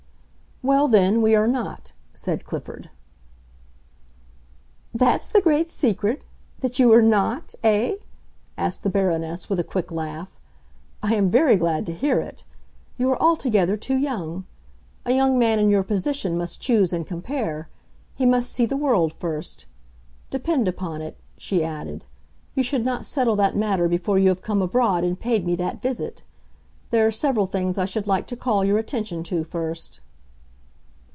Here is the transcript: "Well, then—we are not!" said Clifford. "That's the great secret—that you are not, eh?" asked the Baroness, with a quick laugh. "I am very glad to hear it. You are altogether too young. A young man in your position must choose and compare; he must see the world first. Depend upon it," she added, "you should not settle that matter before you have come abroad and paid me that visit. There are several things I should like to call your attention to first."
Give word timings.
"Well, 0.63 0.87
then—we 0.87 1.35
are 1.35 1.47
not!" 1.47 1.93
said 2.13 2.45
Clifford. 2.45 2.91
"That's 4.93 5.27
the 5.27 5.41
great 5.41 5.71
secret—that 5.71 6.77
you 6.77 6.93
are 6.93 7.01
not, 7.01 7.55
eh?" 7.63 7.95
asked 8.59 8.83
the 8.83 8.89
Baroness, 8.91 9.49
with 9.49 9.59
a 9.59 9.63
quick 9.63 9.91
laugh. 9.91 10.39
"I 11.01 11.15
am 11.15 11.27
very 11.27 11.55
glad 11.55 11.87
to 11.87 11.91
hear 11.93 12.19
it. 12.19 12.43
You 12.99 13.09
are 13.09 13.19
altogether 13.19 13.75
too 13.75 13.97
young. 13.97 14.45
A 15.03 15.13
young 15.13 15.39
man 15.39 15.57
in 15.57 15.71
your 15.71 15.81
position 15.81 16.37
must 16.37 16.61
choose 16.61 16.93
and 16.93 17.07
compare; 17.07 17.67
he 18.13 18.27
must 18.27 18.51
see 18.51 18.67
the 18.67 18.77
world 18.77 19.13
first. 19.13 19.65
Depend 20.29 20.67
upon 20.67 21.01
it," 21.01 21.17
she 21.39 21.63
added, 21.63 22.05
"you 22.53 22.61
should 22.61 22.85
not 22.85 23.03
settle 23.03 23.35
that 23.37 23.57
matter 23.57 23.87
before 23.87 24.19
you 24.19 24.29
have 24.29 24.43
come 24.43 24.61
abroad 24.61 25.03
and 25.03 25.19
paid 25.19 25.43
me 25.43 25.55
that 25.55 25.81
visit. 25.81 26.21
There 26.91 27.07
are 27.07 27.11
several 27.11 27.47
things 27.47 27.79
I 27.79 27.85
should 27.85 28.05
like 28.05 28.27
to 28.27 28.35
call 28.35 28.63
your 28.63 28.77
attention 28.77 29.23
to 29.23 29.43
first." 29.43 30.01